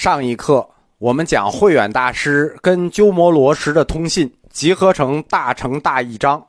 [0.00, 0.66] 上一课
[0.96, 6.40] 我们讲慧远大师跟鸠摩罗什的通信集合成《大乘大义章》，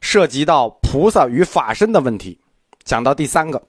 [0.00, 2.38] 涉及到菩萨与法身的问题，
[2.84, 3.60] 讲到第三个，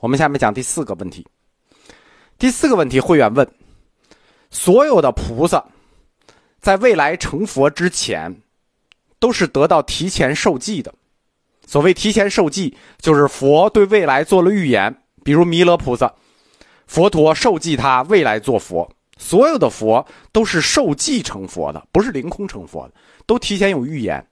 [0.00, 1.26] 我们下面讲第四个问题。
[2.38, 3.50] 第四个问题，慧远问：
[4.50, 5.64] 所有的菩萨
[6.60, 8.42] 在未来成佛之前，
[9.18, 10.92] 都是得到提前受记的。
[11.66, 14.94] 所谓提前受记，就是佛对未来做了预言，
[15.24, 16.12] 比如弥勒菩萨。
[16.90, 22.94] 佛陀受记他未来做佛，所有的佛都是受记成佛的，不是凌空成佛的，
[23.26, 24.26] 都提前有预言。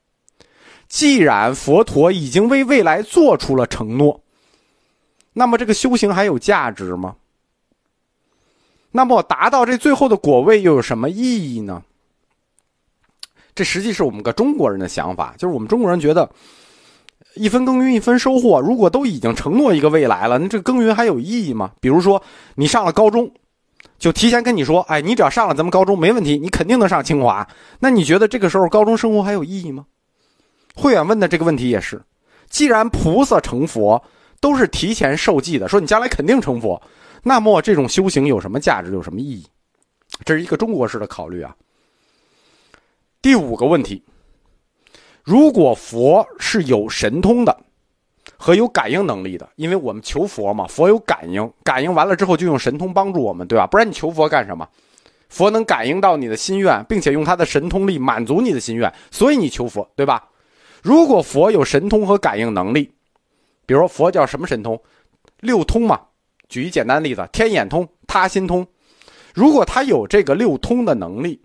[0.89, 4.21] 既然佛陀已经为未来做出了承诺，
[5.31, 7.15] 那么这个修行还有价值吗？
[8.91, 11.81] 那么达到这最后的果位又有什么意义呢？
[13.55, 16.29] 这实际是我们个中国人的想法，就是我们中国人觉得。
[17.39, 21.71] 一分耕耘一分收获，如果都已经承诺一个未来了，那这耕耘还有意义吗？
[21.79, 22.21] 比如说，
[22.55, 23.31] 你上了高中，
[23.97, 27.47] 就提前跟你说，哎，你只要上了咱们高中没问题，你肯定能上清华。
[27.79, 29.85] 那你觉得这个时候高中生活还有意义吗？
[30.75, 32.01] 慧远问的这个问题也是，
[32.49, 34.03] 既然菩萨成佛
[34.41, 36.81] 都是提前受记的，说你将来肯定成佛，
[37.23, 39.45] 那么这种修行有什么价值，有什么意义？
[40.25, 41.55] 这是一个中国式的考虑啊。
[43.21, 44.03] 第五个问题。
[45.29, 47.55] 如果佛是有神通的，
[48.35, 53.67] 和有感应能力的，因为我们求佛嘛，佛有感应，感应完了之后就用神通帮助我们，对吧？
[53.67, 54.67] 不然你求佛干什么？
[55.29, 60.27] 佛能感应到你的心愿，并且用他的神通力满足你的心愿，所以你求佛，对吧？
[60.81, 62.91] 如果佛有神通和感应能力，
[63.67, 64.81] 比如佛叫什么神通？
[65.41, 66.01] 六通嘛。
[66.47, 68.65] 举一简单例子，天眼通、他心通。
[69.35, 71.39] 如果他有这个六通的能力，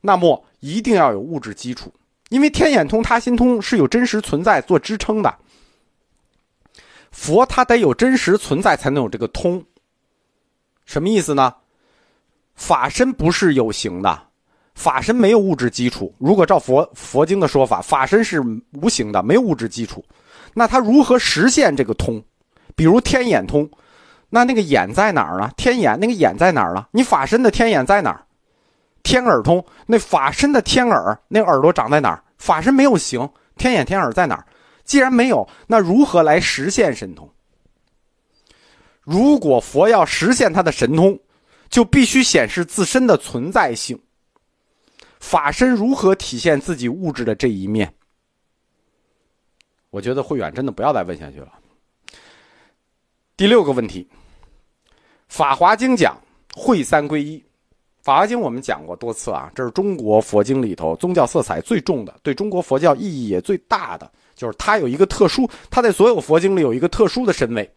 [0.00, 1.92] 那么一定要有物质基础。
[2.28, 5.34] 因为天眼通、他心通是有真实存在做支撑的，
[7.10, 9.64] 佛他得有真实存在才能有这个通。
[10.84, 11.54] 什么意思呢？
[12.54, 14.22] 法身不是有形的，
[14.74, 16.12] 法身没有物质基础。
[16.18, 18.42] 如果照佛佛经的说法，法身是
[18.72, 20.04] 无形的，没有物质基础。
[20.54, 22.22] 那他如何实现这个通？
[22.74, 23.68] 比如天眼通，
[24.28, 25.50] 那那个眼在哪儿呢？
[25.56, 26.88] 天眼那个眼在哪儿了？
[26.90, 28.24] 你法身的天眼在哪儿？
[29.08, 32.22] 天耳通，那法身的天耳，那耳朵长在哪儿？
[32.36, 33.26] 法身没有形，
[33.56, 34.46] 天眼天耳在哪儿？
[34.84, 37.26] 既然没有，那如何来实现神通？
[39.00, 41.18] 如果佛要实现他的神通，
[41.70, 43.98] 就必须显示自身的存在性。
[45.20, 47.90] 法身如何体现自己物质的这一面？
[49.88, 51.50] 我觉得慧远真的不要再问下去了。
[53.38, 54.06] 第六个问题，
[55.28, 56.14] 《法华经》讲
[56.54, 57.42] 会三归一。
[58.02, 67.70] 法华经我们讲过多次啊，这是中国佛经里头宗教色彩最重的，对中国佛教意义也最大的，就是它有一个特殊，它在所有佛经里有一个特殊的身位。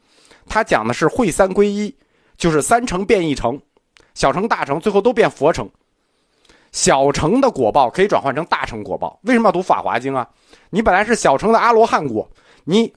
[0.47, 1.93] 它讲的是会三归一，
[2.37, 3.59] 就是三成变一成，
[4.13, 5.69] 小成大成，最后都变佛成。
[6.71, 9.19] 小成的果报可以转换成大成果报。
[9.23, 10.27] 为什么要读法华经啊？
[10.69, 12.27] 你本来是小成的阿罗汉果，
[12.63, 12.91] 你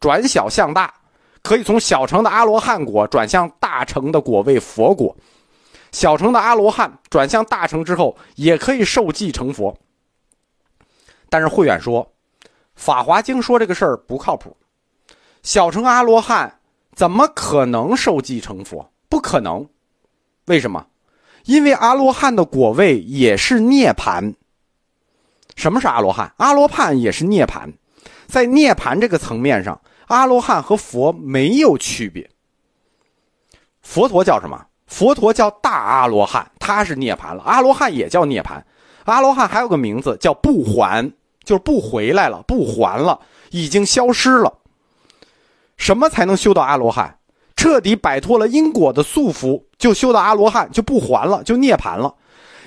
[0.00, 0.92] 转小向大，
[1.42, 5.16] 可以从小成的阿罗汉果转向大成的果位佛果。
[5.94, 9.78] 小乘的阿罗汉转向大乘之后，也可以受记成佛。
[11.28, 12.04] 但是慧远说，
[12.74, 14.56] 《法华经》说这个事儿不靠谱。
[15.44, 16.58] 小乘阿罗汉
[16.96, 18.90] 怎么可能受记成佛？
[19.08, 19.68] 不可能。
[20.46, 20.84] 为什么？
[21.44, 24.34] 因为阿罗汉的果位也是涅盘。
[25.54, 26.34] 什么是阿罗汉？
[26.38, 27.72] 阿罗汉也是涅盘。
[28.26, 32.28] 在涅盘这个层面上，阿罗汉和佛没有区别。
[33.80, 34.66] 佛陀叫什么？
[34.94, 37.42] 佛陀叫大阿罗汉，他是涅槃了。
[37.42, 38.62] 阿罗汉也叫涅槃，
[39.06, 41.12] 阿罗汉还有个名字叫不还，
[41.42, 43.18] 就是不回来了，不还了，
[43.50, 44.52] 已经消失了。
[45.76, 47.18] 什么才能修到阿罗汉？
[47.56, 52.14] 彻底摆脱了因果的束缚，就修到阿罗汉，就不还了，就涅槃了。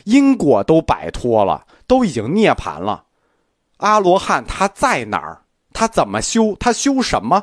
[0.03, 3.05] 因果都摆脱了，都已经涅槃了。
[3.77, 5.43] 阿罗汉他在哪儿？
[5.71, 6.57] 他怎么修？
[6.59, 7.41] 他修什么？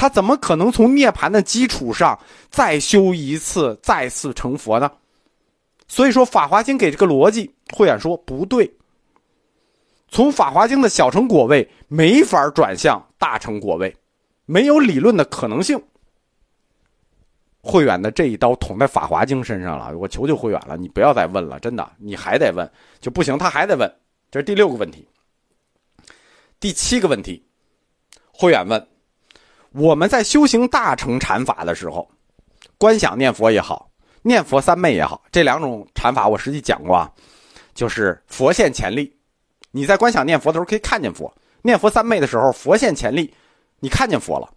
[0.00, 2.18] 他怎么可能从涅槃的基础上
[2.48, 4.90] 再修一次、再次成佛呢？
[5.88, 8.72] 所以说，《法华经》给这个逻辑，慧远说不对。
[10.08, 13.94] 从《法华经》的小成果位没法转向大成果位，
[14.46, 15.78] 没有理论的可能性。
[17.60, 22.66] 慧远的这一刀捅在《法华经》身上了，我求求慧远了，你不要再问了，真的，你还得问
[23.02, 23.94] 就不行，他还得问。
[24.30, 25.06] 这是第六个问题。
[26.58, 27.44] 第七个问题，
[28.32, 28.86] 慧远问。
[29.72, 32.08] 我们在修行大乘禅法的时候，
[32.76, 33.90] 观想念佛也好，
[34.22, 37.10] 念佛三昧也好，这两种禅法我实际讲过啊，
[37.74, 39.16] 就是佛现前力，
[39.70, 41.32] 你在观想念佛的时候可以看见佛，
[41.62, 43.32] 念佛三昧的时候佛现前力，
[43.78, 44.52] 你看见佛了。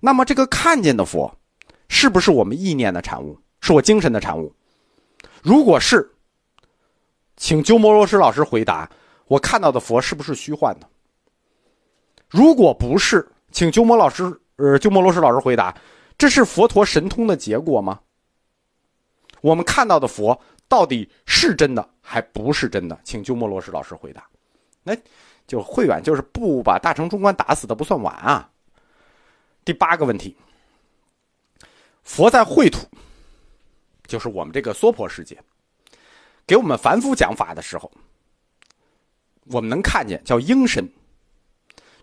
[0.00, 1.32] 那么这个看见的佛，
[1.88, 3.38] 是不是我们意念的产物？
[3.60, 4.52] 是我精神的产物？
[5.42, 6.08] 如果是，
[7.36, 8.88] 请鸠摩罗什老师回答：
[9.26, 10.88] 我看到的佛是不是虚幻的？
[12.28, 15.74] 如果不是，请鸠摩老师，呃，鸠摩罗什老师回答：
[16.18, 18.00] 这是佛陀神通的结果吗？
[19.40, 23.00] 我们看到的佛到底是真的还不是真的？
[23.04, 24.28] 请鸠摩罗什老师回答。
[24.82, 24.96] 那，
[25.46, 28.50] 就慧远就是不把大乘中观打死的不算晚啊。
[29.64, 30.36] 第八个问题，
[32.02, 32.88] 佛在秽土，
[34.06, 35.40] 就是我们这个娑婆世界，
[36.46, 37.92] 给我们凡夫讲法的时候，
[39.44, 40.90] 我们能看见叫应身。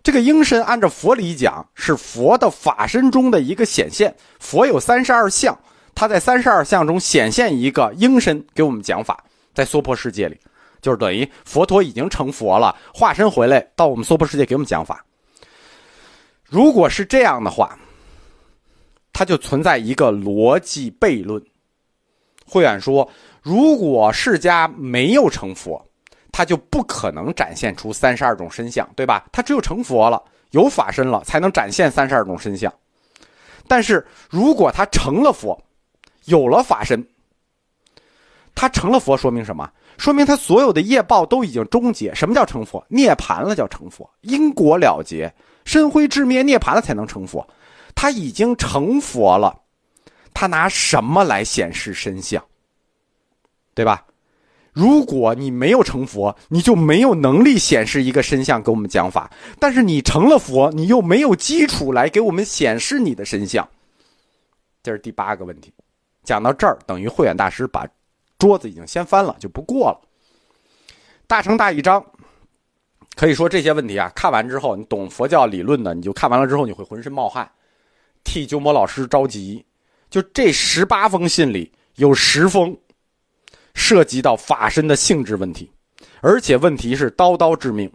[0.06, 4.14] 这个应身按照佛理讲是佛的法身中的一个显现。
[4.38, 5.58] 佛有三十二相，
[5.96, 10.38] 他在三十二相中显现一个应身给我们讲法，在娑婆世界里，
[10.80, 15.04] 就是等于佛陀已经成佛了，化身回来到我们娑婆世界给我们讲法。
[16.44, 17.76] 如果是这样的话，
[19.12, 21.42] 它就存在一个逻辑悖论。
[22.46, 23.10] 慧远说，
[23.42, 25.84] 如果释迦没有成佛。
[26.36, 29.24] 他就不可能展现出三十二种身相，对吧？
[29.32, 32.70] 他只有成佛了，有法身了，才能展现三十二种身相。
[33.66, 35.58] 但是如果他成了佛，
[36.26, 37.02] 有了法身，
[38.54, 39.66] 他成了佛，说明什么？
[39.96, 42.14] 说明他所有的业报都已经终结。
[42.14, 42.84] 什么叫成佛？
[42.90, 45.34] 涅槃了叫成佛，因果了结，
[45.64, 47.48] 身灰智灭，涅盘了才能成佛。
[47.94, 49.58] 他已经成佛了，
[50.34, 52.44] 他拿什么来显示身相？
[53.74, 54.04] 对吧？
[54.76, 59.26] 如果你没有成佛，你就没有能力显示一个身相给我们讲法；
[59.58, 63.66] 但是你成了佛，你又没有基础来给我们显示你的身相。
[64.82, 65.72] 这是第八个问题。
[66.24, 67.88] 讲到这儿，等于慧远大师把
[68.38, 70.00] 桌子已经掀翻了，就不过了。
[71.26, 72.04] 大乘大义章，
[73.14, 77.50] 可以说这些问题啊，看完之后，你懂佛教理论的，你就看完了之后，你会浑身冒汗，
[78.24, 79.64] 替鸠摩老师着急。
[80.10, 82.76] 就这十八封信里，有十封。
[83.76, 85.70] 涉及到法身的性质问题，
[86.22, 87.92] 而且问题是刀刀致命。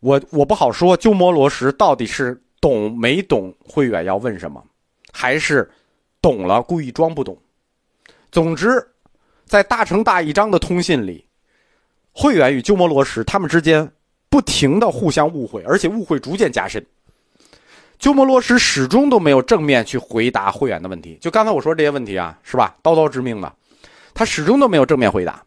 [0.00, 4.62] 我我不好说鸠摩罗什到底是懂没懂慧远要问什么，
[5.12, 5.68] 还是
[6.20, 7.36] 懂了故意装不懂。
[8.30, 8.86] 总之，
[9.46, 11.26] 在大乘大义章的通信里，
[12.12, 13.90] 慧远与鸠摩罗什他们之间
[14.28, 16.84] 不停的互相误会，而且误会逐渐加深。
[17.98, 21.18] 鸠摩罗什始终都没有正面去回答慧远的问题。
[21.20, 22.76] 就刚才我说这些问题啊，是吧？
[22.80, 23.52] 刀刀致命的，
[24.14, 25.42] 他始终都没有正面回答，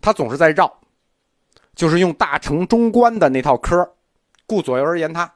[0.00, 0.72] 他总是在绕，
[1.74, 3.88] 就是用大乘中观的那套科
[4.46, 5.32] 顾左右而言他，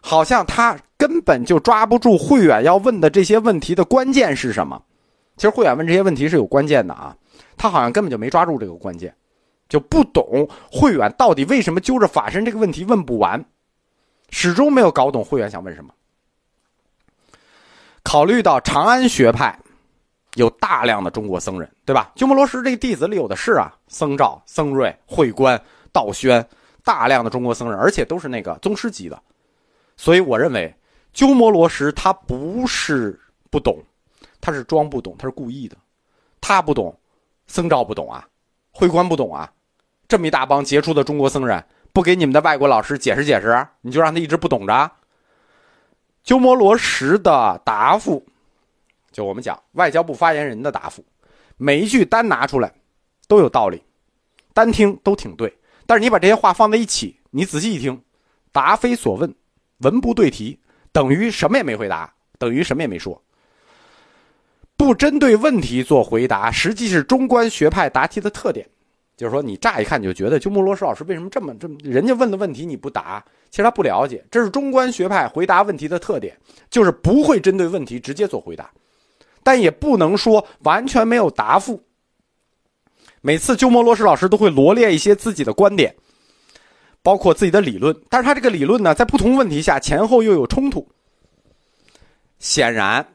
[0.00, 4.80] 好像他根本就抓不住慧远要问的这些问题的关键是什么。
[5.36, 7.16] 其实慧远问这些问题是有关键的啊，
[7.56, 9.12] 他好像根本就没抓住这个关键，
[9.68, 13.44] 就不懂慧远到底为什么揪着法身这个问题问不完。
[14.30, 15.92] 始终没有搞懂会员想问什么。
[18.02, 19.56] 考虑到长安学派
[20.34, 22.10] 有大量的中国僧人，对吧？
[22.16, 25.60] 鸠摩罗什这个弟子里有的是啊，僧肇、僧瑞、慧观、
[25.92, 26.44] 道宣，
[26.82, 29.20] 大量的中国僧人，而且都是那个宗师级的。
[29.96, 30.74] 所以我认为，
[31.12, 33.78] 鸠摩罗什他不是不懂，
[34.40, 35.76] 他是装不懂，他是故意的。
[36.40, 36.98] 他不懂，
[37.46, 38.26] 僧肇不懂啊，
[38.70, 39.52] 慧观不懂啊，
[40.08, 41.62] 这么一大帮杰出的中国僧人。
[41.92, 44.90] 不给你们的外国老师解释解释，你就让他一直不懂着。
[46.22, 48.24] 鸠摩罗什的答复，
[49.10, 51.04] 就我们讲外交部发言人的答复，
[51.56, 52.72] 每一句单拿出来
[53.26, 53.82] 都有道理，
[54.52, 55.52] 单听都挺对。
[55.86, 58.00] 但是你把这些话放在一起，你仔细一听，
[58.52, 59.34] 答非所问，
[59.78, 60.60] 文不对题，
[60.92, 63.20] 等于什么也没回答，等于什么也没说。
[64.76, 68.68] 不针对问题做回答，实际是中观学派答题的特点。
[69.20, 71.76] 就是说，你乍一看你就觉得鸠摩罗什老师为什么这么这么？
[71.82, 74.24] 人家问的问题你不答，其实他不了解。
[74.30, 76.34] 这是中观学派回答问题的特点，
[76.70, 78.70] 就是不会针对问题直接做回答，
[79.42, 81.82] 但也不能说完全没有答复。
[83.20, 85.94] 每次鸠摩罗什老师都会罗列一些自己的观点，
[87.02, 90.88] 包括自己的理论，但是他这个理论呢，在不同问题下前后又有冲突。
[92.38, 93.06] 显然，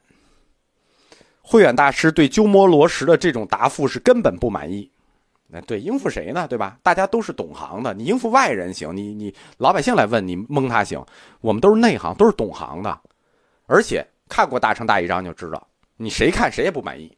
[1.41, 4.91] 慧远大师对鸠摩罗什的这种答复是根本不满意。
[5.55, 6.45] 那对应付谁呢？
[6.49, 6.77] 对吧？
[6.83, 11.01] 大家都是懂行的，你应付外人行，你你老百姓来问你蒙他行。
[11.39, 12.99] 我们都是内行，都是懂行的，
[13.65, 17.09] 而且看过《大成大义章》就知道，你谁看谁也不满意。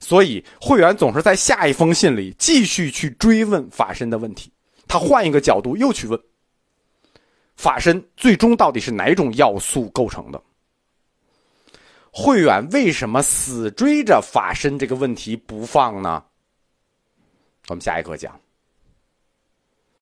[0.00, 4.52] 所以会员总是在下一封信里继续去追问法身的问题，
[4.88, 6.20] 他换一个角度又去问
[7.54, 10.42] 法身最终到底是哪种要素构成的？
[12.10, 16.24] 慧远为什么死追着法身这个问题不放呢？
[17.72, 18.38] 我们下一课讲。